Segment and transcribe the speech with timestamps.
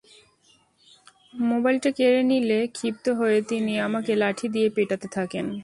[1.43, 5.45] মোবাইলটা কেড়ে নিলে ক্ষিপ্ত হয়ে তিনি আমাকে লাঠি দিয়ে পেটাতে থাকেন।